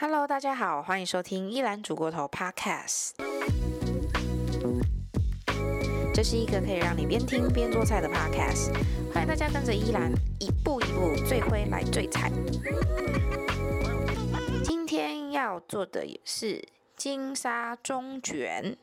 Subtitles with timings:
[0.00, 3.14] Hello，大家好，欢迎收听依兰煮锅头 Podcast。
[6.14, 8.72] 这是一个可以让你边听边做菜的 Podcast，
[9.12, 12.30] 欢迎大家跟着依兰一步一步最会来最菜。
[14.62, 16.62] 今天要做的也是
[16.96, 18.76] 金沙中卷，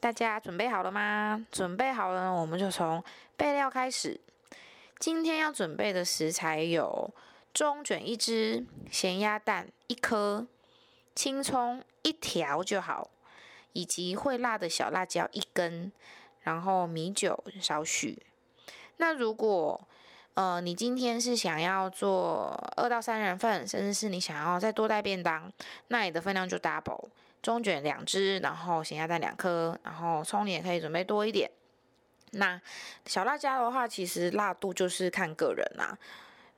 [0.00, 1.46] 大家准备好了吗？
[1.52, 3.04] 准备好了，我们就从
[3.36, 4.20] 备料开始。
[4.98, 7.14] 今天要准备的食材有
[7.56, 10.46] 中卷一只、咸鸭蛋一颗、
[11.14, 13.08] 青葱一条就好，
[13.72, 15.90] 以及会辣的小辣椒一根，
[16.42, 18.22] 然后米酒少许。
[18.98, 19.88] 那如果
[20.34, 25.50] 呃你今天是想要做二到三人份，甚至是你想要再多带便当，
[25.88, 27.08] 那你的分量就 double，
[27.40, 31.50] 中卷两只，然后咸鸭蛋两颗，然后葱你也可以准备多一点。
[32.32, 32.60] 那
[33.06, 35.96] 小辣椒的话，其实辣度就是看个人啦。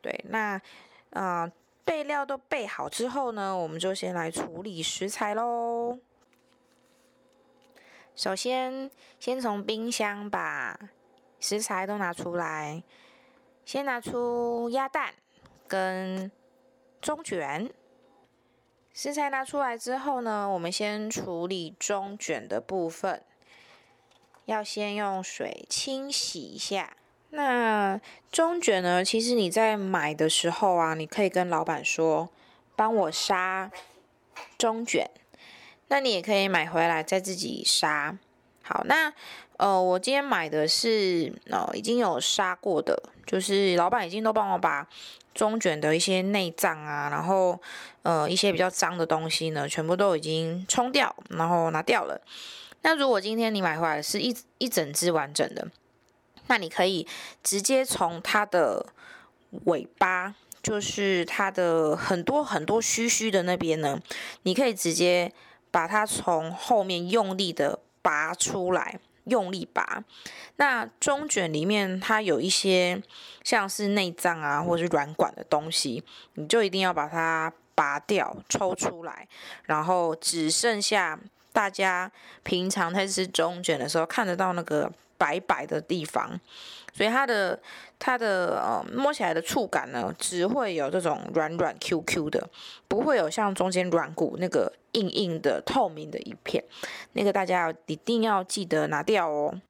[0.01, 0.61] 对，那
[1.11, 1.51] 呃
[1.85, 5.99] 备料都备好之后呢，我们就先来处理食材喽。
[8.15, 10.79] 首先，先从冰箱把
[11.41, 12.83] 食材都拿出来，
[13.65, 15.15] 先拿出鸭蛋
[15.67, 16.31] 跟
[17.01, 17.73] 中卷。
[18.93, 23.23] 食材拿出来之后呢，我们先处理中卷的部分。
[24.45, 26.98] 要先用水清洗一下。
[27.31, 28.01] 那
[28.33, 29.05] 中卷呢？
[29.05, 32.31] 其实你在买的时候啊，你可以跟老板说，
[32.75, 33.71] 帮我杀
[34.57, 35.11] 中卷。
[35.89, 38.17] 那你也可以买回来再自己杀。
[38.63, 39.13] 好，那
[39.57, 44.87] 呃，我今天买的是呃已经有杀过的，就是老板已经都帮我把
[45.35, 47.59] 中卷的一些内脏啊，然后
[48.03, 52.21] 呃一些比较脏的东西呢，全部都已经冲掉，然后拿掉了。
[52.83, 55.67] 那如果今天你买回来是一一整只完整的，
[56.49, 57.07] 那你可以
[57.43, 58.85] 直接从它的
[59.65, 64.01] 尾巴，就是它的很多很多须须的那边呢，
[64.43, 65.33] 你可以直接
[65.71, 70.03] 把它从后面用力的拔出来，用力拔。
[70.57, 73.01] 那中卷里面它有一些
[73.45, 76.03] 像是内脏啊，或者是软管的东西，
[76.35, 79.29] 你就一定要把它拔掉、抽出来，
[79.65, 81.19] 然后只剩下。
[81.51, 82.13] 大家
[82.45, 86.41] 平常在吃中卷的时候看得到那个白白的地方，
[86.95, 87.61] 所以它的
[87.99, 92.49] 它的呃摸起来的触感呢，只会有这种软软 Q Q 的，
[92.87, 96.65] 不会有像中间软骨那个硬硬的透明的一片，
[97.13, 99.61] 那个大家一定要记得拿掉哦。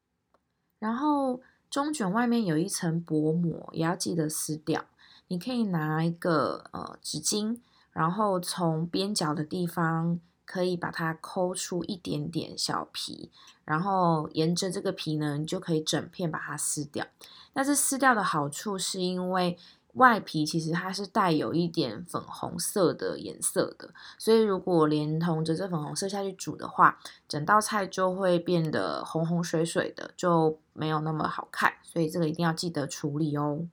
[0.79, 4.85] 然后中卷外面有一层薄膜，也要记得撕掉。
[5.29, 7.59] 你可以拿一个呃纸巾，
[7.93, 10.21] 然后从边角的地方。
[10.49, 13.31] 可以把它抠出一点点小皮，
[13.67, 17.07] 然后沿着这个皮呢，你就可以整片把它撕掉。
[17.53, 19.59] 但是撕掉的好处是因为
[19.95, 26.99] 外皮其实它是带有一点粉红色的颜色的，所以如果连同着这粉红色下去煮的话，
[27.29, 31.75] 整道菜就会变得红红水水的，就没有那么好看。
[31.83, 33.67] 所以这个一定要记得处理哦。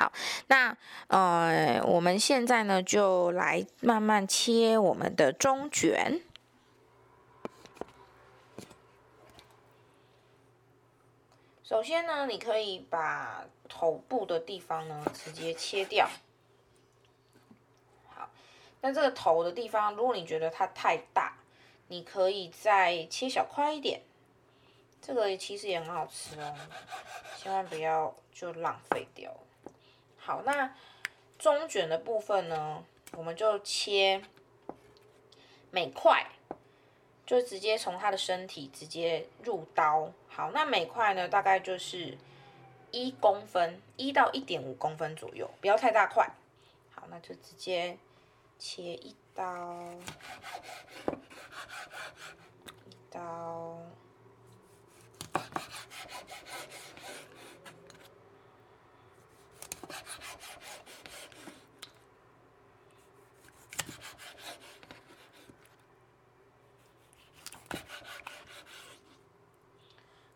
[0.00, 0.10] 好，
[0.46, 0.74] 那
[1.08, 6.22] 呃，我们现在呢，就来慢慢切我们的中卷。
[11.62, 16.08] 首先呢，你可以把头部的地方呢直接切掉。
[18.08, 18.30] 好，
[18.80, 21.36] 那这个头的地方，如果你觉得它太大，
[21.88, 24.00] 你可以再切小块一点。
[25.02, 26.54] 这个其实也很好吃哦，
[27.36, 29.30] 千万不要就浪费掉。
[30.30, 30.72] 好，那
[31.40, 32.84] 中卷的部分呢，
[33.16, 34.22] 我们就切
[35.72, 36.24] 每块，
[37.26, 40.12] 就直接从它的身体直接入刀。
[40.28, 42.16] 好，那每块呢，大概就是
[42.92, 46.30] 一公分，一到一点五公分左右，不要太大块。
[46.94, 47.98] 好，那就直接
[48.56, 49.44] 切一刀，
[52.86, 53.76] 一刀。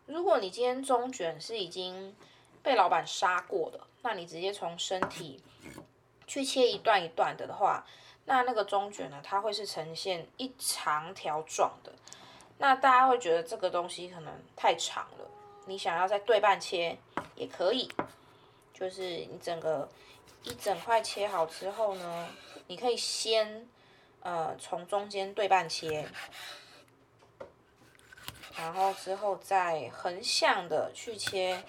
[0.05, 2.15] 如果你今天中卷是已经
[2.61, 5.41] 被老板杀过的，那你直接从身体
[6.27, 7.85] 去切一段一段的的话，
[8.25, 11.91] 那那个中卷呢，它会是呈现一长条状的。
[12.57, 15.29] 那大家会觉得这个东西可能太长了，
[15.65, 16.97] 你想要再对半切
[17.35, 17.91] 也可以，
[18.73, 19.89] 就是你整个
[20.43, 22.29] 一整块切好之后呢，
[22.67, 23.67] 你可以先
[24.21, 26.07] 呃从中间对半切。
[28.57, 31.63] 然后之后再横向的去切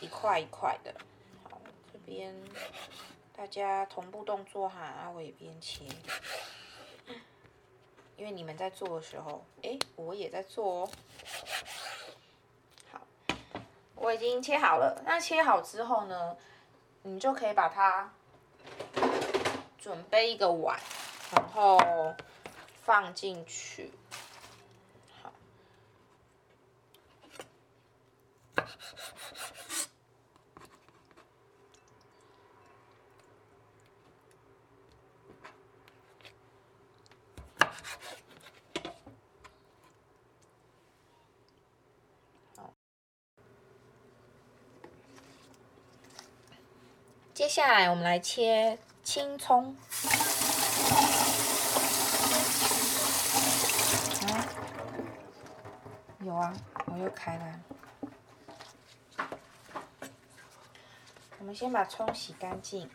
[0.00, 0.94] 一块一块的，
[1.48, 1.60] 好，
[1.92, 2.34] 这边
[3.36, 5.84] 大家同步动作哈，啊，我也边切，
[8.16, 10.90] 因为你们在做的时候，哎，我也在做哦。
[12.90, 13.00] 好，
[13.94, 15.02] 我已经切好了。
[15.04, 16.36] 那切好之后呢，
[17.02, 18.12] 你就可以把它
[19.78, 20.80] 准备一个碗，
[21.34, 21.78] 然后
[22.82, 23.92] 放进去。
[47.52, 49.76] 下来我们来切青葱。
[54.26, 54.48] 啊，
[56.20, 56.50] 有啊，
[56.86, 57.60] 我又开了。
[61.40, 62.88] 我们先把葱洗干净，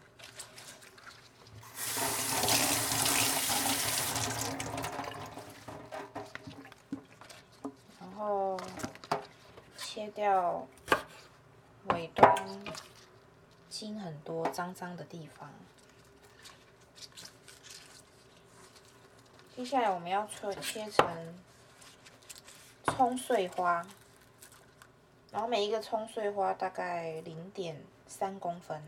[7.99, 8.59] 然后
[9.77, 10.67] 切掉
[11.89, 12.35] 尾端。
[13.77, 15.51] 心很多、脏脏的地方。
[19.55, 21.05] 接下来我们要切切成
[22.85, 23.85] 葱碎花，
[25.31, 28.81] 然后每一个葱碎花大概零点三公分。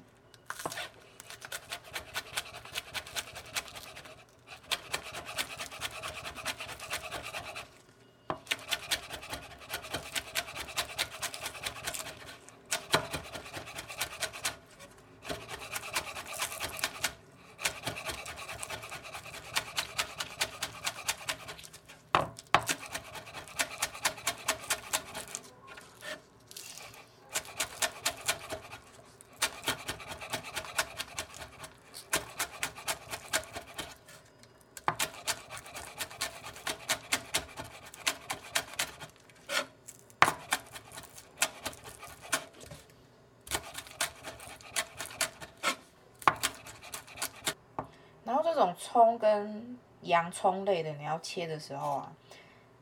[48.92, 52.12] 葱跟洋葱类的，你要切的时候啊，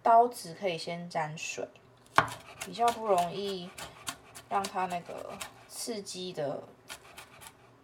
[0.01, 1.67] 刀子可以先沾水，
[2.65, 3.69] 比较不容易
[4.47, 5.33] 让它那个
[5.67, 6.63] 刺激的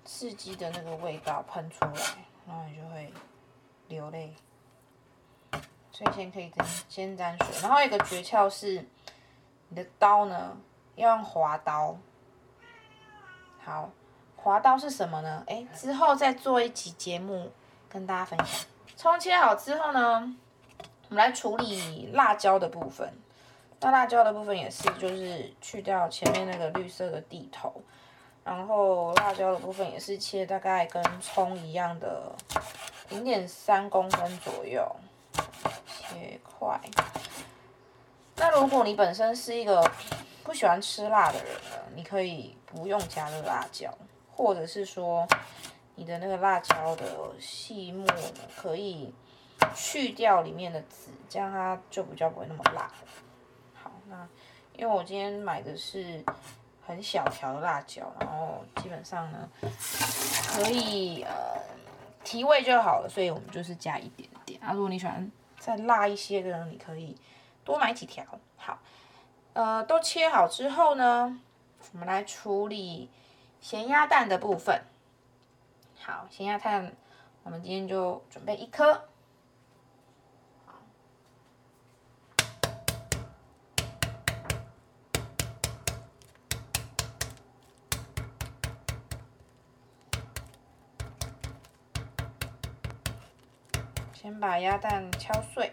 [0.06, 1.92] 刺激的那个味道喷出来，
[2.48, 3.12] 然后你就会
[3.90, 4.34] 流泪。
[5.92, 8.88] 所以先可以先先沾水，然后一个诀窍是，
[9.68, 10.56] 你的刀呢
[10.96, 11.98] 要用滑刀。
[13.60, 13.90] 好。
[14.38, 15.44] 滑刀是什么呢？
[15.48, 17.50] 哎，之后再做一集节目
[17.94, 18.48] 跟大家分享。
[18.98, 20.36] 葱切好之后呢，
[21.10, 23.08] 我们来处理辣椒的部分。
[23.80, 27.82] 那辣椒的部分也是，就是去掉前面那个绿色的地头，
[28.44, 32.32] 然后辣椒的部分也是切大概跟葱一样的
[33.10, 34.90] 零点三公分左右，
[35.86, 36.80] 切块。
[38.38, 39.88] 那如果你本身是一个
[40.44, 43.94] 不喜欢吃辣的人呢，你可以不用加热辣椒。
[44.36, 45.28] 或者是说，
[45.96, 47.06] 你的那个辣椒的
[47.40, 48.08] 细末，
[48.56, 49.14] 可以
[49.76, 52.92] 去掉里面的籽，这样它就比较不会那么辣。
[53.76, 54.28] 好，那
[54.76, 56.24] 因为我今天买的是
[56.86, 59.50] 很小条的辣椒，然后基本上呢，
[60.56, 61.62] 可以呃
[62.24, 64.60] 提味就好了，所以我们就是加一点点。
[64.64, 67.16] 啊，如果你喜欢再辣一些的，你可以
[67.64, 68.26] 多买几条。
[68.58, 68.80] 好，
[69.54, 71.40] 呃，都切好之后呢，
[71.92, 73.10] 我们来处理。
[73.62, 74.82] 咸鸭蛋的部分，
[76.06, 76.92] 好，咸鸭蛋，
[77.44, 79.08] 我们今天就准备一颗，
[94.14, 95.72] 先把鸭蛋敲碎。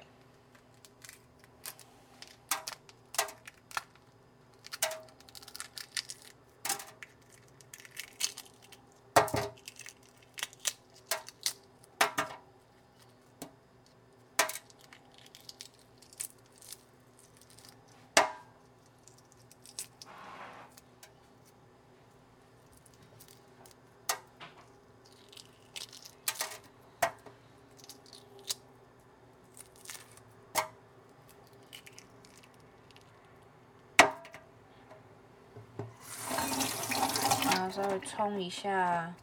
[37.81, 39.15] 稍微冲一下，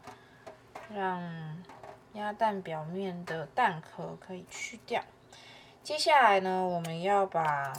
[0.90, 1.22] 让
[2.14, 5.04] 鸭蛋表面的蛋壳可以去掉。
[5.84, 7.72] 接下来呢，我们要把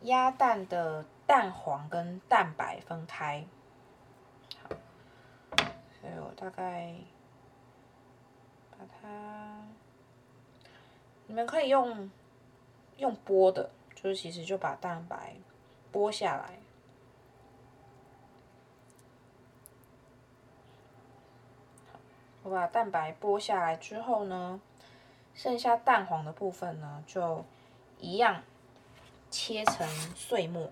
[0.00, 3.46] 鸭蛋的蛋黄跟蛋白分开。
[5.46, 6.96] 所以我大概
[8.72, 9.64] 把它，
[11.28, 12.10] 你们可以用
[12.96, 15.36] 用剥的，就是其实就把蛋白
[15.92, 16.58] 剥下来。
[22.44, 24.60] 我把蛋白剥下来之后呢，
[25.32, 27.44] 剩下蛋黄的部分呢，就
[27.98, 28.42] 一样
[29.30, 30.70] 切成碎末。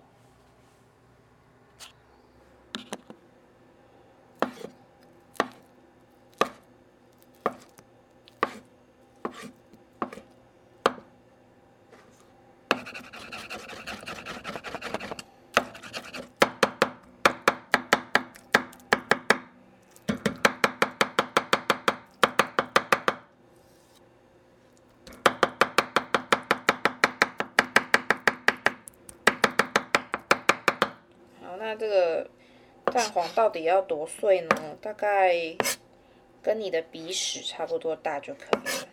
[31.63, 32.27] 那这个
[33.01, 34.77] 蛋黄到底要多碎呢？
[34.79, 35.33] 大概
[36.39, 38.87] 跟你的鼻屎差不多大就可以了。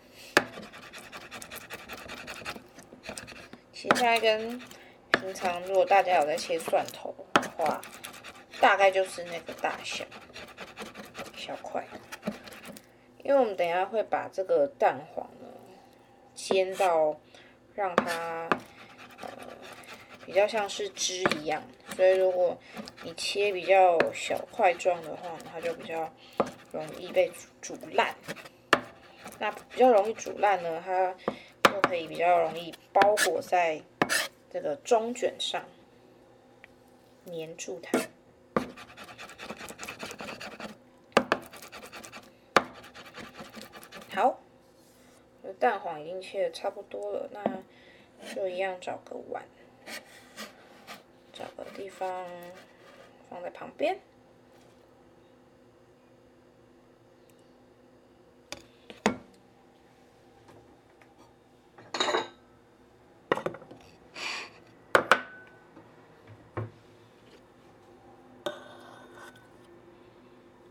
[3.70, 4.58] 其实现在跟
[5.10, 7.82] 平常如果大家有在切蒜头的话，
[8.62, 10.06] 大概就是那个大小，
[11.36, 11.84] 小块。
[13.22, 15.46] 因为我们等下会把这个蛋黄呢
[16.34, 17.14] 煎到
[17.74, 18.48] 让它
[19.20, 19.28] 呃
[20.24, 21.62] 比较像是汁一样。
[21.94, 22.56] 所以，如果
[23.04, 26.12] 你切比较小块状的话，它就比较
[26.72, 28.14] 容易被煮烂。
[29.38, 31.14] 那比较容易煮烂呢，它
[31.70, 33.80] 就可以比较容易包裹在
[34.50, 35.64] 这个中卷上，
[37.26, 37.98] 粘住它。
[44.14, 44.40] 好，
[45.60, 49.44] 蛋黄已经切的差不多了，那就一样找个碗。
[51.32, 52.26] 找个地方
[53.28, 54.00] 放在旁边。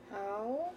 [0.10, 0.74] 好，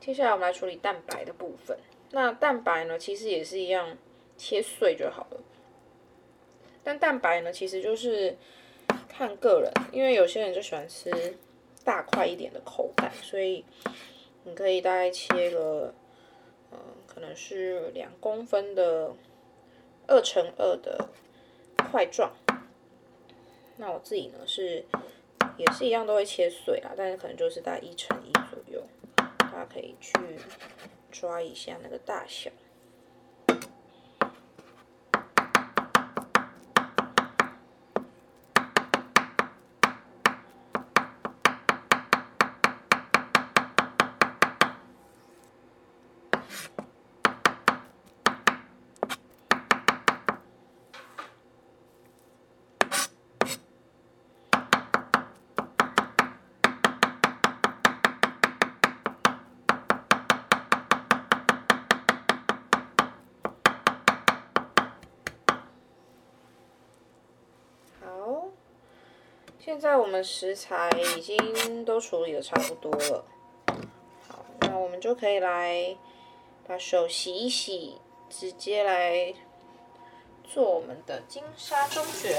[0.00, 1.78] 接下来我们来处理蛋白的部分。
[2.10, 3.96] 那蛋白呢，其实也是一样，
[4.36, 5.40] 切碎就好了。
[6.82, 8.36] 但蛋白呢，其实就是。
[9.20, 11.36] 看个人，因为有些人就喜欢吃
[11.84, 13.62] 大块一点的口感，所以
[14.44, 15.92] 你可以大概切个，
[16.72, 19.14] 嗯，可能是两公分的
[20.06, 21.10] 二乘二的
[21.90, 22.32] 块状。
[23.76, 24.86] 那我自己呢是
[25.58, 28.82] 也是一样都会切碎啦，但是可能就是大概一乘一左右，
[29.36, 30.14] 大家可以去
[31.12, 32.50] 抓一下那个大小。
[69.70, 73.24] 现在我们食材已经都处理的差不多了，
[74.26, 75.96] 好，那我们就可以来
[76.66, 77.96] 把手洗一洗，
[78.28, 79.32] 直接来
[80.42, 82.36] 做我们的金沙中卷。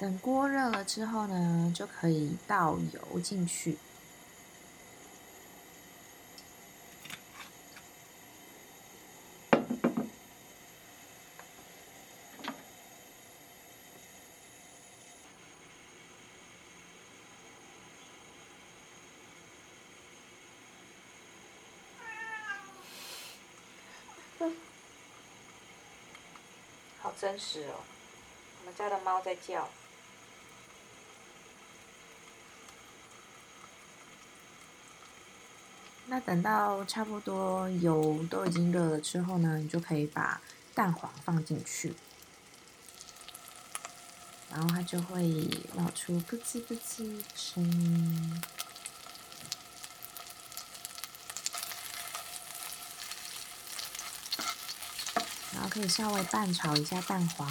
[0.00, 3.76] 等锅热了之后呢，就可以倒油进去。
[27.02, 27.76] 好真实哦，
[28.60, 29.68] 我们家的猫在叫。
[36.12, 40.40] 那等到差不多油都已经热了之后呢，你就可以把
[40.74, 41.94] 蛋黄放进去，
[44.50, 48.42] 然后它就会冒出咯吱咯吱声音。
[55.54, 57.48] 然后可以稍微拌炒一下蛋黄。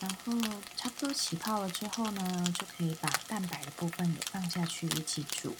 [0.00, 0.32] 然后
[0.76, 5.54] 差不多起泡了之后呢，就可以把蛋白的部分也放下去一起煮。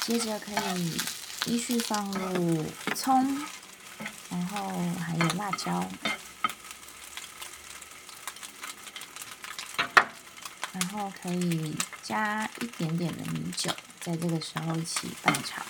[0.00, 1.00] 接着可以
[1.46, 3.46] 依序放入葱，
[4.28, 5.88] 然后还有辣椒。
[10.92, 13.70] 然后可以加一点点的米酒，
[14.00, 15.62] 在这个时候一起拌炒。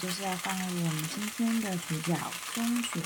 [0.00, 1.60] 就是要放入我们今
[1.90, 2.16] 天的主角
[2.54, 3.02] 中卷。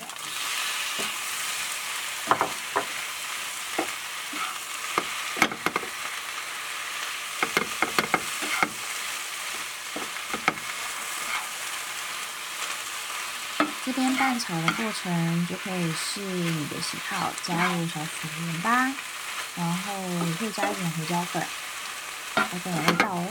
[13.86, 18.90] 这边拌炒的过程就可以视你的喜好加入少许盐巴，
[19.56, 19.92] 然后
[20.26, 21.46] 也可以加一点胡椒粉，
[22.34, 23.28] 会更有味道哦。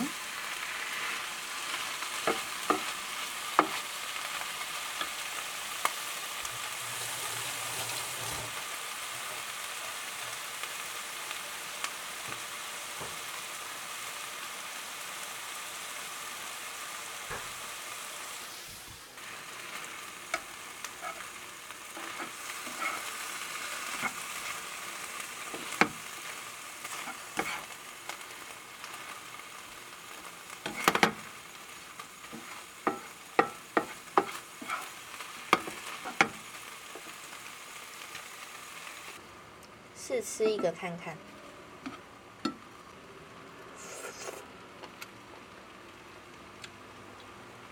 [40.14, 41.18] 试吃一个看看。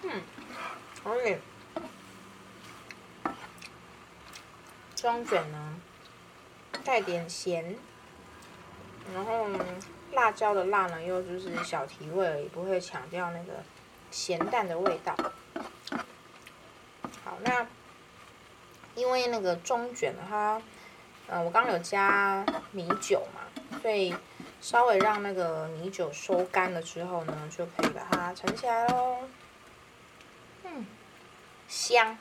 [0.02, 0.24] 嗯，
[1.04, 1.38] 可以。
[4.96, 5.76] 中卷呢，
[6.84, 7.76] 带点咸，
[9.14, 9.48] 然后
[10.14, 13.64] 辣椒的辣呢，又就是小提味而已，不会强调那个
[14.10, 15.16] 咸淡的味道。
[17.24, 17.68] 好，那
[18.96, 20.60] 因为那个中卷它。
[21.34, 23.40] 嗯，我刚刚有加米酒嘛，
[23.82, 24.14] 所以
[24.60, 29.20] 稍微让那个米酒收干了之后呢，就可以把它盛起来喽。
[30.66, 30.86] 嗯，
[31.70, 32.18] 香。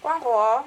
[0.00, 0.64] 关火。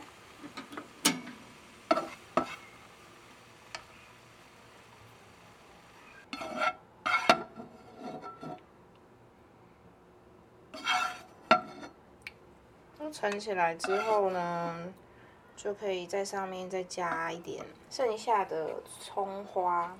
[13.13, 14.91] 盛起来之后呢，
[15.56, 19.95] 就可以在上面再加一点剩下的葱花，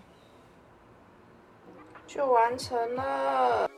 [2.08, 3.70] 就完成了。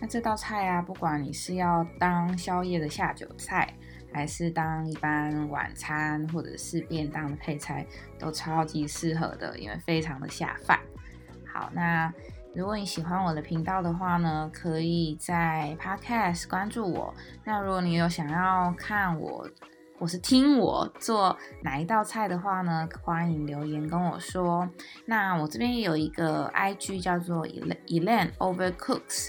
[0.00, 3.72] 那这道菜啊，不管你是要当宵夜的下酒菜，
[4.10, 7.86] 还是当一般晚餐或者是便当的配菜，
[8.18, 10.80] 都超级适合的，因为非常的下饭。
[11.46, 12.10] 好，那。
[12.52, 17.14] 如果你喜欢我的频道的话呢，可以在 Podcast 关注我。
[17.44, 19.48] 那如果你有想要看我，
[19.98, 24.68] 或是听我做哪一道菜的话呢，欢迎留言跟我说。
[25.06, 29.28] 那我这边有一个 IG 叫做 Elan Overcooks。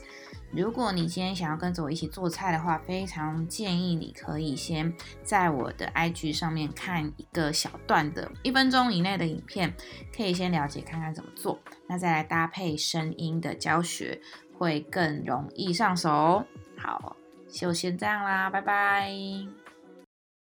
[0.54, 9.74] 如果你今天想要跟着我一起做菜的话，非常建议你可以先在我的 IG 上面看一个小段的一分钟以内的影片，
[10.16, 14.20] 可以先了解看看怎么做，那再来搭配声音的教学，
[14.58, 16.44] 会更容易上手。
[16.78, 17.16] 好，
[17.50, 19.61] 就先这样啦，拜拜。